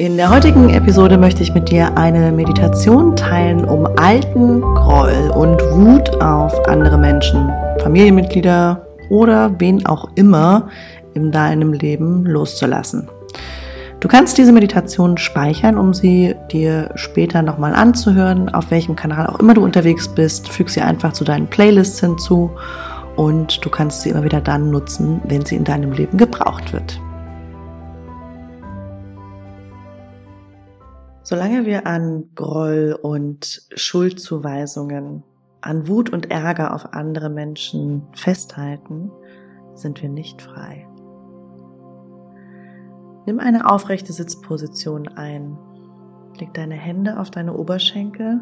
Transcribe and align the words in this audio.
In 0.00 0.16
der 0.16 0.30
heutigen 0.30 0.70
Episode 0.70 1.18
möchte 1.18 1.42
ich 1.42 1.54
mit 1.54 1.72
dir 1.72 1.98
eine 1.98 2.30
Meditation 2.30 3.16
teilen, 3.16 3.64
um 3.64 3.84
alten 3.96 4.60
Groll 4.60 5.32
und 5.34 5.60
Wut 5.72 6.22
auf 6.22 6.68
andere 6.68 6.96
Menschen, 6.96 7.50
Familienmitglieder 7.82 8.86
oder 9.10 9.58
wen 9.58 9.84
auch 9.86 10.08
immer 10.14 10.68
in 11.14 11.32
deinem 11.32 11.72
Leben 11.72 12.24
loszulassen. 12.24 13.08
Du 13.98 14.06
kannst 14.06 14.38
diese 14.38 14.52
Meditation 14.52 15.18
speichern, 15.18 15.76
um 15.76 15.92
sie 15.92 16.36
dir 16.52 16.92
später 16.94 17.42
nochmal 17.42 17.74
anzuhören, 17.74 18.54
auf 18.54 18.70
welchem 18.70 18.94
Kanal 18.94 19.26
auch 19.26 19.40
immer 19.40 19.54
du 19.54 19.64
unterwegs 19.64 20.06
bist. 20.06 20.48
Füg 20.48 20.70
sie 20.70 20.80
einfach 20.80 21.12
zu 21.12 21.24
deinen 21.24 21.48
Playlists 21.48 21.98
hinzu 21.98 22.52
und 23.16 23.64
du 23.64 23.68
kannst 23.68 24.02
sie 24.02 24.10
immer 24.10 24.22
wieder 24.22 24.40
dann 24.40 24.70
nutzen, 24.70 25.20
wenn 25.24 25.44
sie 25.44 25.56
in 25.56 25.64
deinem 25.64 25.90
Leben 25.90 26.16
gebraucht 26.18 26.72
wird. 26.72 27.00
Solange 31.28 31.66
wir 31.66 31.86
an 31.86 32.30
Groll 32.34 32.98
und 33.02 33.68
Schuldzuweisungen, 33.74 35.24
an 35.60 35.86
Wut 35.86 36.08
und 36.08 36.30
Ärger 36.30 36.74
auf 36.74 36.94
andere 36.94 37.28
Menschen 37.28 38.06
festhalten, 38.14 39.10
sind 39.74 40.00
wir 40.00 40.08
nicht 40.08 40.40
frei. 40.40 40.88
Nimm 43.26 43.40
eine 43.40 43.70
aufrechte 43.70 44.10
Sitzposition 44.14 45.06
ein. 45.06 45.58
Leg 46.38 46.54
deine 46.54 46.76
Hände 46.76 47.20
auf 47.20 47.30
deine 47.30 47.54
Oberschenkel, 47.54 48.40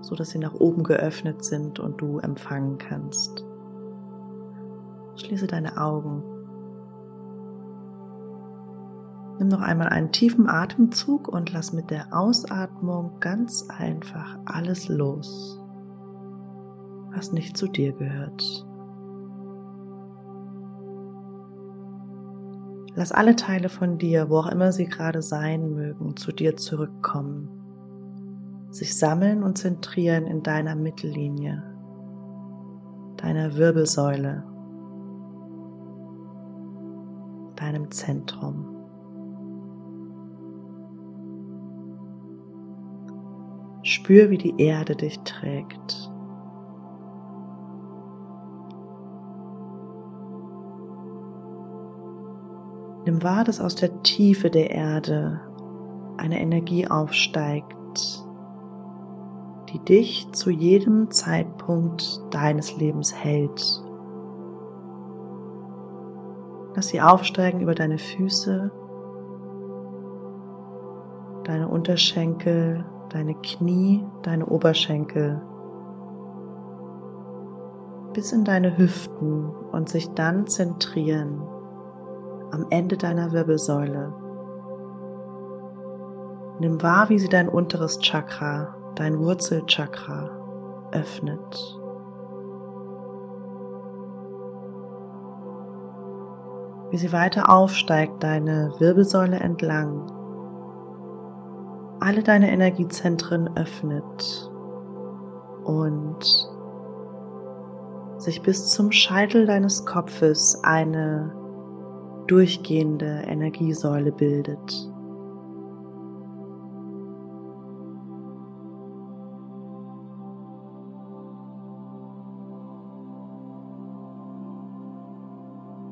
so 0.00 0.14
dass 0.14 0.30
sie 0.30 0.38
nach 0.38 0.54
oben 0.54 0.84
geöffnet 0.84 1.44
sind 1.44 1.80
und 1.80 2.00
du 2.00 2.18
empfangen 2.18 2.78
kannst. 2.78 3.44
Schließe 5.16 5.48
deine 5.48 5.76
Augen 5.76 6.22
Nimm 9.40 9.48
noch 9.48 9.62
einmal 9.62 9.88
einen 9.88 10.12
tiefen 10.12 10.50
Atemzug 10.50 11.26
und 11.26 11.50
lass 11.50 11.72
mit 11.72 11.90
der 11.90 12.14
Ausatmung 12.14 13.20
ganz 13.20 13.66
einfach 13.70 14.38
alles 14.44 14.90
los, 14.90 15.58
was 17.14 17.32
nicht 17.32 17.56
zu 17.56 17.66
dir 17.66 17.94
gehört. 17.94 18.66
Lass 22.94 23.12
alle 23.12 23.34
Teile 23.34 23.70
von 23.70 23.96
dir, 23.96 24.28
wo 24.28 24.40
auch 24.40 24.48
immer 24.48 24.72
sie 24.72 24.84
gerade 24.84 25.22
sein 25.22 25.72
mögen, 25.72 26.16
zu 26.16 26.32
dir 26.32 26.58
zurückkommen, 26.58 27.48
sich 28.68 28.98
sammeln 28.98 29.42
und 29.42 29.56
zentrieren 29.56 30.26
in 30.26 30.42
deiner 30.42 30.74
Mittellinie, 30.74 31.62
deiner 33.16 33.56
Wirbelsäule, 33.56 34.44
deinem 37.56 37.90
Zentrum. 37.90 38.69
Spür, 43.90 44.30
wie 44.30 44.38
die 44.38 44.54
Erde 44.62 44.94
dich 44.94 45.18
trägt. 45.24 46.12
Nimm 53.04 53.20
wahr, 53.24 53.42
dass 53.42 53.60
aus 53.60 53.74
der 53.74 54.00
Tiefe 54.04 54.48
der 54.48 54.70
Erde 54.70 55.40
eine 56.18 56.40
Energie 56.40 56.86
aufsteigt, 56.86 58.24
die 59.72 59.80
dich 59.80 60.30
zu 60.30 60.50
jedem 60.50 61.10
Zeitpunkt 61.10 62.22
deines 62.30 62.76
Lebens 62.76 63.12
hält. 63.12 63.82
Lass 66.76 66.86
sie 66.86 67.00
aufsteigen 67.00 67.60
über 67.60 67.74
deine 67.74 67.98
Füße, 67.98 68.70
deine 71.42 71.66
Unterschenkel, 71.66 72.84
deine 73.10 73.34
Knie, 73.34 74.04
deine 74.22 74.46
Oberschenkel 74.46 75.42
bis 78.12 78.32
in 78.32 78.44
deine 78.44 78.76
Hüften 78.76 79.50
und 79.72 79.88
sich 79.88 80.12
dann 80.14 80.46
zentrieren 80.46 81.42
am 82.50 82.66
Ende 82.70 82.96
deiner 82.96 83.32
Wirbelsäule. 83.32 84.12
Nimm 86.58 86.82
wahr, 86.82 87.08
wie 87.08 87.18
sie 87.18 87.28
dein 87.28 87.48
unteres 87.48 88.00
Chakra, 88.00 88.74
dein 88.96 89.18
Wurzelchakra 89.18 90.30
öffnet. 90.92 91.78
Wie 96.90 96.96
sie 96.96 97.12
weiter 97.12 97.48
aufsteigt, 97.48 98.22
deine 98.22 98.74
Wirbelsäule 98.78 99.38
entlang 99.38 100.19
alle 102.00 102.22
deine 102.22 102.50
Energiezentren 102.50 103.56
öffnet 103.56 104.50
und 105.64 106.48
sich 108.16 108.42
bis 108.42 108.70
zum 108.70 108.90
Scheitel 108.90 109.46
deines 109.46 109.84
Kopfes 109.84 110.58
eine 110.64 111.32
durchgehende 112.26 113.22
Energiesäule 113.26 114.12
bildet. 114.12 114.90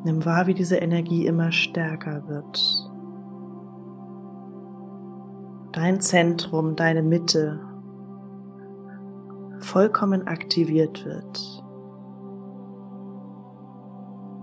Nimm 0.05 0.25
wahr, 0.25 0.47
wie 0.47 0.55
diese 0.55 0.77
Energie 0.77 1.27
immer 1.27 1.53
stärker 1.53 2.27
wird 2.29 2.89
dein 5.79 6.01
Zentrum, 6.01 6.75
deine 6.75 7.03
Mitte 7.03 7.61
vollkommen 9.61 10.27
aktiviert 10.27 11.05
wird 11.05 11.65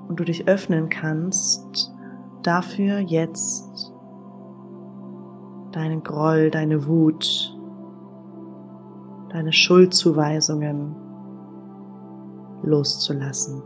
und 0.07 0.17
du 0.17 0.23
dich 0.23 0.47
öffnen 0.47 0.87
kannst 0.87 1.93
dafür 2.41 2.99
jetzt 2.99 3.93
deinen 5.73 6.03
Groll, 6.03 6.51
deine 6.51 6.87
Wut, 6.87 7.53
deine 9.29 9.51
Schuldzuweisungen 9.51 10.95
loszulassen. 12.63 13.61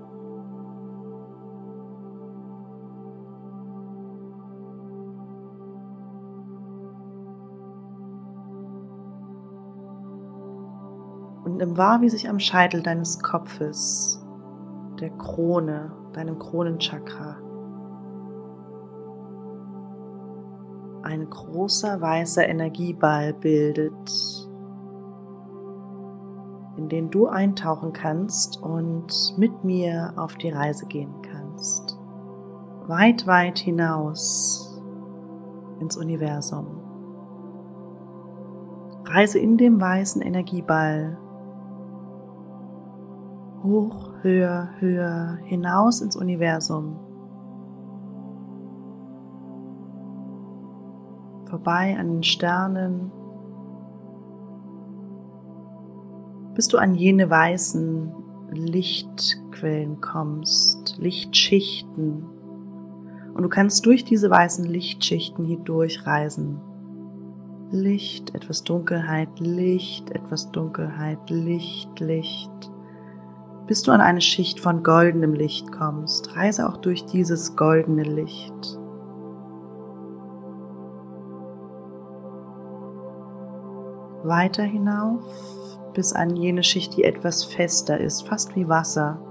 Wahr, 11.79 12.01
wie 12.01 12.09
sich 12.09 12.29
am 12.29 12.39
Scheitel 12.39 12.83
deines 12.83 13.19
Kopfes, 13.19 14.23
der 14.99 15.09
Krone, 15.11 15.91
deinem 16.13 16.37
Kronenchakra, 16.37 17.37
ein 21.01 21.27
großer 21.27 22.01
weißer 22.01 22.47
Energieball 22.47 23.33
bildet, 23.33 24.47
in 26.75 26.89
den 26.89 27.09
du 27.09 27.27
eintauchen 27.27 27.93
kannst 27.93 28.61
und 28.61 29.35
mit 29.37 29.63
mir 29.63 30.13
auf 30.17 30.35
die 30.35 30.49
Reise 30.49 30.85
gehen 30.85 31.13
kannst. 31.23 31.97
Weit, 32.87 33.25
weit 33.25 33.57
hinaus 33.57 34.81
ins 35.79 35.95
Universum. 35.95 36.67
Reise 39.05 39.39
in 39.39 39.57
dem 39.57 39.79
weißen 39.79 40.21
Energieball 40.21 41.17
hoch, 43.63 44.11
höher, 44.21 44.69
höher, 44.79 45.37
hinaus 45.43 46.01
ins 46.01 46.15
Universum. 46.15 46.99
Vorbei 51.45 51.97
an 51.97 52.07
den 52.07 52.23
Sternen, 52.23 53.11
bis 56.53 56.67
du 56.67 56.77
an 56.77 56.95
jene 56.95 57.29
weißen 57.29 58.11
Lichtquellen 58.51 59.99
kommst, 60.01 60.97
Lichtschichten. 60.99 62.23
Und 63.33 63.43
du 63.43 63.49
kannst 63.49 63.85
durch 63.85 64.03
diese 64.03 64.29
weißen 64.29 64.65
Lichtschichten 64.65 65.45
hier 65.45 65.59
durchreisen. 65.59 66.59
Licht, 67.71 68.33
etwas 68.35 68.63
Dunkelheit, 68.63 69.39
Licht, 69.39 70.09
etwas 70.11 70.51
Dunkelheit, 70.51 71.29
Licht, 71.29 71.99
Licht 71.99 72.71
bis 73.69 73.83
du 73.83 73.91
an 73.91 74.01
eine 74.01 74.19
Schicht 74.19 74.59
von 74.59 74.81
goldenem 74.81 75.33
Licht 75.33 75.71
kommst. 75.71 76.35
Reise 76.35 76.67
auch 76.67 76.77
durch 76.77 77.05
dieses 77.05 77.55
goldene 77.55 78.01
Licht. 78.01 78.79
Weiter 84.23 84.63
hinauf 84.63 85.21
bis 85.93 86.13
an 86.13 86.35
jene 86.35 86.63
Schicht, 86.63 86.97
die 86.97 87.03
etwas 87.03 87.43
fester 87.43 87.99
ist, 87.99 88.27
fast 88.27 88.55
wie 88.55 88.67
Wasser. 88.67 89.21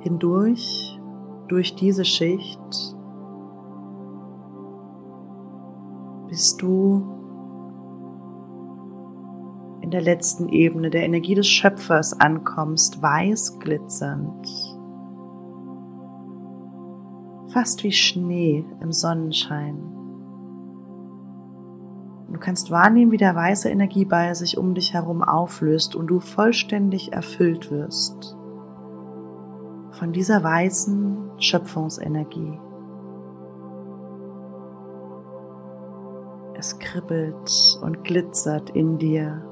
Hindurch, 0.00 1.00
durch 1.48 1.74
diese 1.76 2.04
Schicht 2.04 2.60
bis 6.28 6.58
du 6.58 7.17
in 9.88 9.92
der 9.92 10.02
letzten 10.02 10.50
Ebene 10.50 10.90
der 10.90 11.02
Energie 11.02 11.34
des 11.34 11.46
Schöpfers 11.46 12.12
ankommst, 12.20 13.00
weiß 13.00 13.58
glitzernd, 13.58 14.46
fast 17.54 17.82
wie 17.82 17.92
Schnee 17.92 18.66
im 18.82 18.92
Sonnenschein. 18.92 19.78
Du 22.30 22.38
kannst 22.38 22.70
wahrnehmen, 22.70 23.12
wie 23.12 23.16
der 23.16 23.34
weiße 23.34 23.70
Energieball 23.70 24.34
sich 24.34 24.58
um 24.58 24.74
dich 24.74 24.92
herum 24.92 25.22
auflöst 25.22 25.96
und 25.96 26.08
du 26.08 26.20
vollständig 26.20 27.14
erfüllt 27.14 27.70
wirst 27.70 28.36
von 29.92 30.12
dieser 30.12 30.44
weißen 30.44 31.30
Schöpfungsenergie. 31.38 32.60
Es 36.52 36.78
kribbelt 36.78 37.78
und 37.80 38.04
glitzert 38.04 38.68
in 38.68 38.98
dir. 38.98 39.48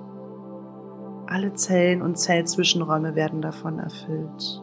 Alle 1.28 1.52
Zellen 1.54 2.02
und 2.02 2.16
Zellzwischenräume 2.16 3.16
werden 3.16 3.42
davon 3.42 3.80
erfüllt. 3.80 4.62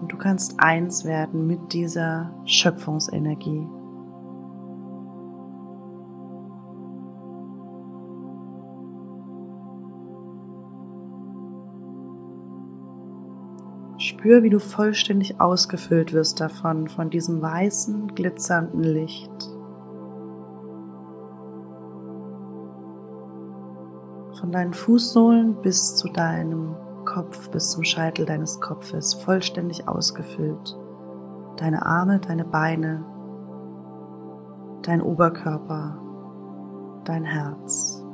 Und 0.00 0.10
du 0.10 0.18
kannst 0.18 0.58
eins 0.58 1.04
werden 1.04 1.46
mit 1.46 1.72
dieser 1.72 2.34
Schöpfungsenergie. 2.44 3.68
Spür, 13.96 14.42
wie 14.42 14.50
du 14.50 14.58
vollständig 14.58 15.40
ausgefüllt 15.40 16.12
wirst 16.12 16.40
davon, 16.40 16.88
von 16.88 17.10
diesem 17.10 17.40
weißen, 17.40 18.16
glitzernden 18.16 18.82
Licht. 18.82 19.51
Von 24.42 24.50
deinen 24.50 24.74
Fußsohlen 24.74 25.62
bis 25.62 25.94
zu 25.94 26.08
deinem 26.08 26.74
Kopf, 27.04 27.48
bis 27.50 27.70
zum 27.70 27.84
Scheitel 27.84 28.26
deines 28.26 28.60
Kopfes, 28.60 29.14
vollständig 29.14 29.86
ausgefüllt. 29.86 30.76
Deine 31.58 31.86
Arme, 31.86 32.18
deine 32.18 32.44
Beine, 32.44 33.04
dein 34.82 35.00
Oberkörper, 35.00 35.96
dein 37.04 37.24
Herz. 37.24 38.04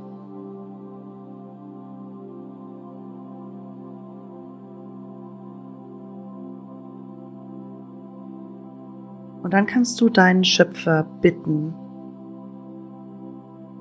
Und 9.42 9.54
dann 9.54 9.64
kannst 9.64 9.98
du 9.98 10.10
deinen 10.10 10.44
Schöpfer 10.44 11.04
bitten, 11.22 11.72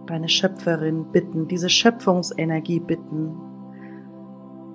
deine 0.08 0.30
Schöpferin 0.30 1.12
bitten, 1.12 1.48
diese 1.48 1.70
Schöpfungsenergie 1.70 2.80
bitten, 2.80 3.36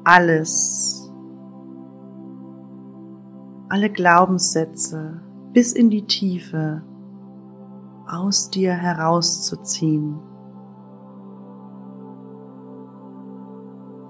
alles, 0.04 1.12
alle 3.68 3.90
Glaubenssätze 3.90 5.20
bis 5.52 5.72
in 5.72 5.90
die 5.90 6.06
Tiefe 6.06 6.82
aus 8.06 8.50
dir 8.50 8.74
herauszuziehen, 8.74 10.18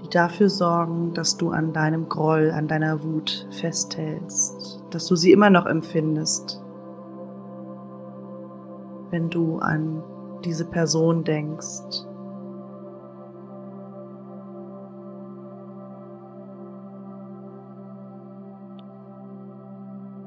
die 0.02 0.08
dafür 0.08 0.48
sorgen, 0.48 1.14
dass 1.14 1.36
du 1.36 1.50
an 1.50 1.72
deinem 1.72 2.08
Groll, 2.08 2.50
an 2.50 2.68
deiner 2.68 3.02
Wut 3.04 3.46
festhältst, 3.50 4.84
dass 4.90 5.06
du 5.06 5.16
sie 5.16 5.32
immer 5.32 5.50
noch 5.50 5.66
empfindest. 5.66 6.60
Wenn 9.10 9.28
du 9.30 9.58
an 9.58 10.02
diese 10.42 10.64
Person 10.64 11.24
denkst. 11.24 12.06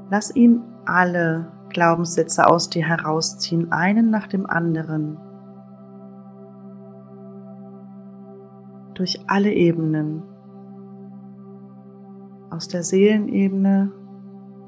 Lass 0.10 0.36
ihn 0.36 0.62
alle 0.86 1.52
Glaubenssätze 1.70 2.48
aus 2.48 2.70
dir 2.70 2.86
herausziehen, 2.86 3.72
einen 3.72 4.10
nach 4.10 4.28
dem 4.28 4.46
anderen, 4.46 5.18
durch 8.94 9.20
alle 9.28 9.52
Ebenen, 9.52 10.24
aus 12.50 12.68
der 12.70 12.84
Seelenebene, 12.84 13.92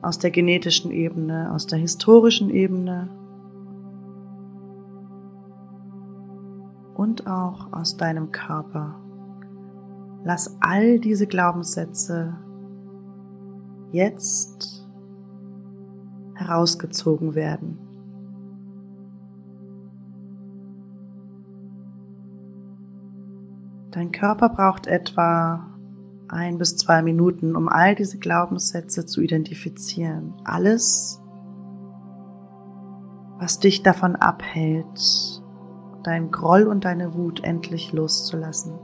aus 0.01 0.19
der 0.19 0.31
genetischen 0.31 0.91
Ebene, 0.91 1.51
aus 1.53 1.65
der 1.65 1.79
historischen 1.79 2.49
Ebene, 2.49 3.09
und 6.97 7.27
auch 7.27 7.71
aus 7.73 7.95
deinem 7.95 8.31
Körper. 8.31 8.99
Lass 10.23 10.57
all 10.59 10.99
diese 10.99 11.27
Glaubenssätze 11.27 12.35
jetzt 13.91 14.89
herausgezogen 16.33 17.35
werden. 17.35 17.79
Dein 23.91 24.11
Körper 24.11 24.49
braucht 24.49 24.87
etwa 24.87 25.69
ein 26.27 26.57
bis 26.57 26.77
zwei 26.77 27.01
Minuten, 27.03 27.55
um 27.55 27.69
all 27.69 27.95
diese 27.95 28.17
Glaubenssätze 28.17 29.05
zu 29.05 29.21
identifizieren. 29.21 30.33
Alles, 30.43 31.21
was 33.39 33.59
dich 33.59 33.83
davon 33.83 34.15
abhält, 34.15 35.36
dein 36.07 36.31
Groll 36.31 36.63
und 36.63 36.85
deine 36.85 37.13
Wut 37.13 37.43
endlich 37.43 37.91
loszulassen. 37.91 38.79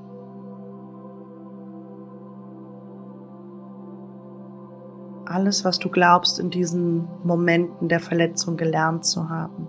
Alles, 5.25 5.63
was 5.63 5.79
du 5.79 5.89
glaubst, 5.89 6.37
in 6.37 6.49
diesen 6.49 7.07
Momenten 7.23 7.87
der 7.87 8.01
Verletzung 8.01 8.57
gelernt 8.57 9.05
zu 9.05 9.29
haben, 9.29 9.67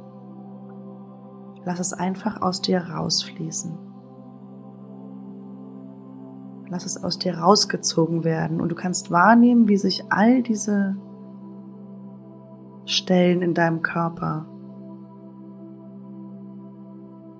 lass 1.64 1.78
es 1.78 1.92
einfach 1.92 2.42
aus 2.42 2.60
dir 2.60 2.80
rausfließen. 2.80 3.78
Lass 6.68 6.86
es 6.86 7.02
aus 7.02 7.20
dir 7.20 7.38
rausgezogen 7.38 8.24
werden 8.24 8.60
und 8.60 8.68
du 8.70 8.74
kannst 8.74 9.12
wahrnehmen, 9.12 9.68
wie 9.68 9.76
sich 9.76 10.10
all 10.10 10.42
diese 10.42 10.96
Stellen 12.84 13.42
in 13.42 13.54
deinem 13.54 13.80
Körper 13.82 14.46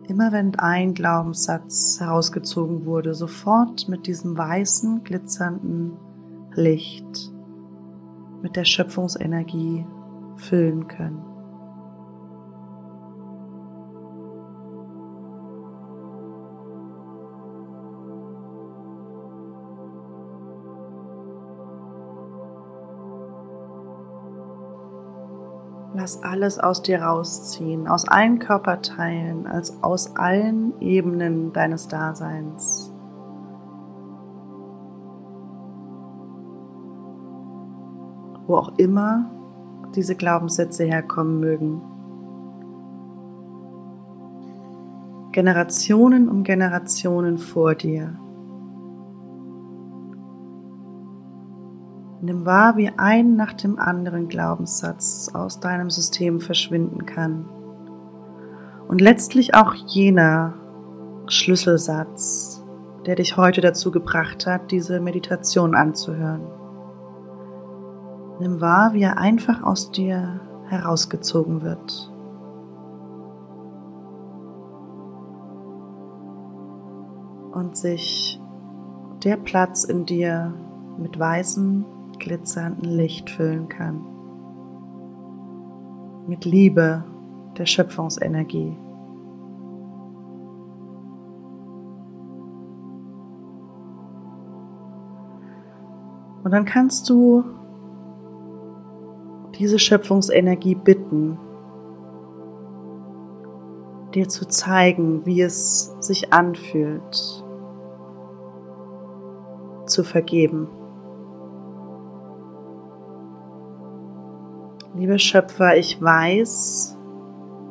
Immer 0.06 0.32
wenn 0.32 0.54
ein 0.56 0.92
Glaubenssatz 0.92 1.98
herausgezogen 1.98 2.84
wurde, 2.84 3.14
sofort 3.14 3.88
mit 3.88 4.06
diesem 4.06 4.36
weißen, 4.36 5.02
glitzernden 5.02 5.92
Licht, 6.54 7.32
mit 8.42 8.54
der 8.56 8.64
Schöpfungsenergie 8.64 9.86
füllen 10.36 10.88
können. 10.88 11.33
Lass 25.96 26.20
alles 26.24 26.58
aus 26.58 26.82
dir 26.82 27.02
rausziehen, 27.02 27.86
aus 27.86 28.08
allen 28.08 28.40
Körperteilen, 28.40 29.46
als 29.46 29.80
aus 29.80 30.16
allen 30.16 30.72
Ebenen 30.80 31.52
deines 31.52 31.86
Daseins. 31.86 32.92
Wo 38.48 38.56
auch 38.56 38.72
immer 38.76 39.30
diese 39.94 40.16
Glaubenssätze 40.16 40.82
herkommen 40.82 41.38
mögen. 41.38 41.80
Generationen 45.30 46.28
um 46.28 46.42
Generationen 46.42 47.38
vor 47.38 47.76
dir. 47.76 48.16
Nimm 52.24 52.46
wahr, 52.46 52.78
wie 52.78 52.90
ein 52.96 53.36
nach 53.36 53.52
dem 53.52 53.78
anderen 53.78 54.28
Glaubenssatz 54.30 55.30
aus 55.34 55.60
deinem 55.60 55.90
System 55.90 56.40
verschwinden 56.40 57.04
kann. 57.04 57.44
Und 58.88 59.02
letztlich 59.02 59.54
auch 59.54 59.74
jener 59.74 60.54
Schlüsselsatz, 61.26 62.64
der 63.04 63.16
dich 63.16 63.36
heute 63.36 63.60
dazu 63.60 63.90
gebracht 63.90 64.46
hat, 64.46 64.70
diese 64.70 65.00
Meditation 65.00 65.74
anzuhören. 65.74 66.46
Nimm 68.40 68.58
wahr, 68.58 68.94
wie 68.94 69.02
er 69.02 69.18
einfach 69.18 69.62
aus 69.62 69.90
dir 69.90 70.40
herausgezogen 70.68 71.60
wird. 71.60 72.10
Und 77.52 77.76
sich 77.76 78.40
der 79.22 79.36
Platz 79.36 79.84
in 79.84 80.06
dir 80.06 80.54
mit 80.96 81.18
weißem 81.18 81.84
glitzernden 82.24 82.90
Licht 82.90 83.30
füllen 83.30 83.68
kann. 83.68 84.14
mit 86.26 86.44
Liebe 86.44 87.04
der 87.58 87.66
Schöpfungsenergie. 87.66 88.76
Und 96.42 96.50
dann 96.50 96.64
kannst 96.64 97.08
du 97.08 97.44
diese 99.58 99.78
Schöpfungsenergie 99.78 100.74
bitten, 100.74 101.38
dir 104.14 104.28
zu 104.28 104.46
zeigen, 104.46 105.24
wie 105.26 105.40
es 105.40 105.96
sich 106.00 106.32
anfühlt, 106.32 107.44
zu 109.86 110.04
vergeben. 110.04 110.68
Liebe 114.96 115.18
Schöpfer, 115.18 115.76
ich 115.76 116.00
weiß, 116.00 116.96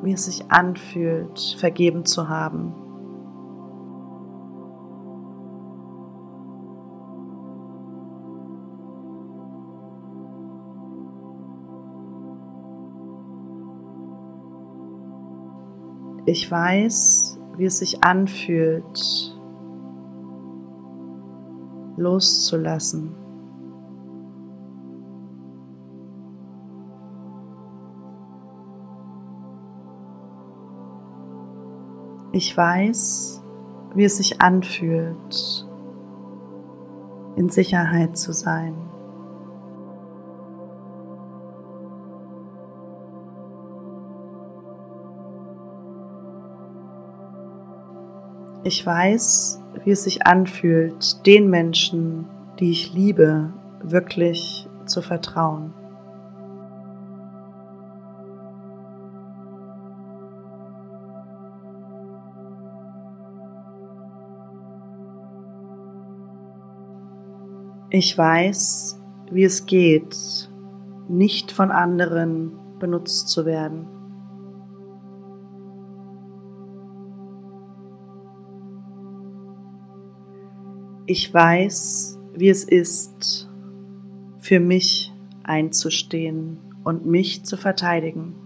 wie 0.02 0.12
es 0.12 0.26
sich 0.26 0.52
anfühlt, 0.52 1.56
vergeben 1.58 2.04
zu 2.04 2.28
haben. 2.28 2.74
Ich 16.26 16.52
weiß, 16.52 17.40
wie 17.56 17.66
es 17.66 17.80
sich 17.80 18.04
anfühlt, 18.04 19.34
loszulassen. 21.96 23.23
Ich 32.36 32.58
weiß, 32.58 33.44
wie 33.94 34.06
es 34.06 34.18
sich 34.18 34.42
anfühlt, 34.42 35.68
in 37.36 37.48
Sicherheit 37.50 38.18
zu 38.18 38.34
sein. 38.34 38.74
Ich 48.64 48.84
weiß, 48.84 49.62
wie 49.84 49.92
es 49.92 50.04
sich 50.04 50.26
anfühlt, 50.26 51.24
den 51.28 51.52
Menschen, 51.52 52.28
die 52.60 52.72
ich 52.72 52.96
liebe, 52.96 53.54
wirklich 53.84 54.68
zu 54.88 55.04
vertrauen. 55.04 55.76
Ich 67.96 68.18
weiß, 68.18 69.00
wie 69.30 69.44
es 69.44 69.68
geht, 69.68 70.50
nicht 71.08 71.52
von 71.52 71.70
anderen 71.70 72.80
benutzt 72.80 73.28
zu 73.28 73.46
werden. 73.46 73.86
Ich 81.06 81.32
weiß, 81.32 82.18
wie 82.34 82.50
es 82.50 82.64
ist, 82.64 83.48
für 84.40 84.60
mich 84.60 85.14
einzustehen 85.44 86.58
und 86.84 87.06
mich 87.06 87.46
zu 87.46 87.58
verteidigen. 87.58 88.43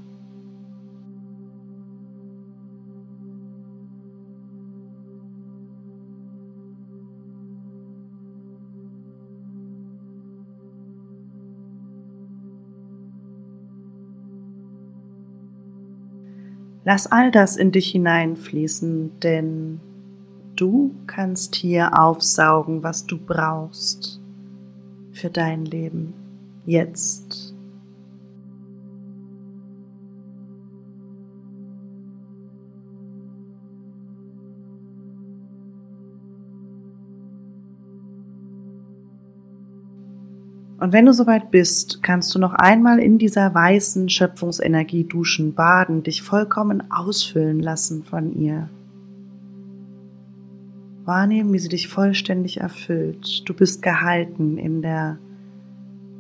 Lass 16.88 17.06
all 17.06 17.32
das 17.32 17.58
in 17.58 17.74
dich 17.74 17.92
hineinfließen, 17.92 19.20
denn 19.20 19.82
Du 20.56 20.96
kannst 21.06 21.56
hier 21.56 22.00
aufsaugen, 22.00 22.82
was 22.82 23.06
du 23.06 23.20
brauchst 23.20 24.20
für 25.12 25.30
dein 25.30 25.66
Leben 25.66 26.14
jetzt. 26.66 27.47
Und 40.80 40.94
wenn 40.94 41.08
du 41.08 41.14
soweit 41.14 41.50
bist, 41.50 42.04
kannst 42.04 42.34
du 42.36 42.40
noch 42.40 42.54
einmal 42.54 43.00
in 43.00 43.18
dieser 43.18 43.54
weißen 43.54 44.10
Schöpfungsenergie 44.10 45.06
duschen, 45.06 45.56
baden, 45.56 46.04
dich 46.04 46.22
vollkommen 46.22 46.92
ausfüllen 46.92 47.60
lassen 47.60 48.04
von 48.04 48.32
ihr. 48.40 48.70
Wahrnehmen, 51.04 51.52
wie 51.54 51.60
sie 51.60 51.70
dich 51.70 51.88
vollständig 51.88 52.58
erfüllt. 52.60 53.48
Du 53.48 53.54
bist 53.54 53.82
gehalten 53.82 54.58
in 54.58 54.82
der 54.82 55.18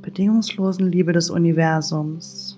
bedingungslosen 0.02 0.92
Liebe 0.92 1.14
des 1.14 1.30
Universums. 1.30 2.57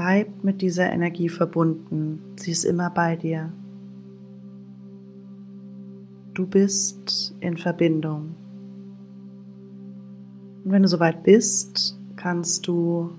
Bleib 0.00 0.42
mit 0.42 0.62
dieser 0.62 0.90
Energie 0.90 1.28
verbunden. 1.28 2.22
Sie 2.36 2.52
ist 2.52 2.64
immer 2.64 2.88
bei 2.88 3.16
dir. 3.16 3.52
Du 6.32 6.46
bist 6.46 7.34
in 7.40 7.58
Verbindung. 7.58 8.34
Und 10.64 10.72
wenn 10.72 10.84
du 10.84 10.88
soweit 10.88 11.22
bist, 11.22 12.00
kannst 12.16 12.66
du 12.66 13.10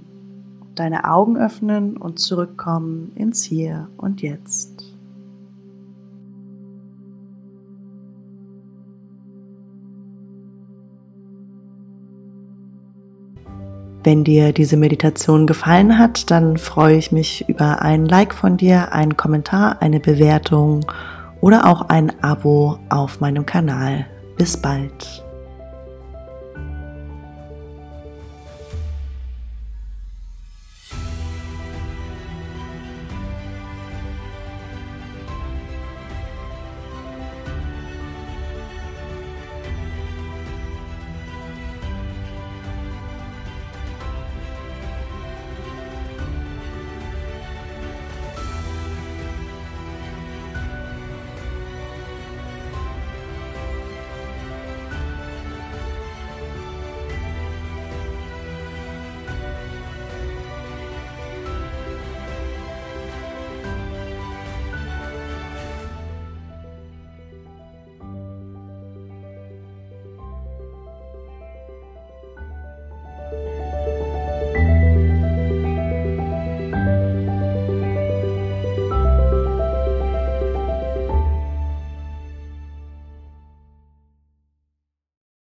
deine 0.74 1.06
Augen 1.06 1.38
öffnen 1.38 1.98
und 1.98 2.18
zurückkommen 2.18 3.12
ins 3.14 3.44
Hier 3.44 3.88
und 3.98 4.24
Jetzt. 4.24 4.81
Wenn 14.04 14.24
dir 14.24 14.52
diese 14.52 14.78
Meditation 14.78 15.46
gefallen 15.46 16.00
hat, 16.00 16.32
dann 16.32 16.58
freue 16.58 16.98
ich 16.98 17.12
mich 17.12 17.48
über 17.48 17.82
ein 17.82 18.06
Like 18.06 18.34
von 18.34 18.58
dir, 18.58 18.94
einen 18.94 19.16
Kommentar, 19.16 19.82
eine 19.82 20.00
Bewertung 20.00 20.86
oder 21.40 21.68
auch 21.68 21.90
ein 21.90 22.12
Abo 22.24 22.80
auf 22.90 23.20
meinem 23.20 23.46
Kanal. 23.46 24.08
Bis 24.38 24.58
bald. 24.58 25.24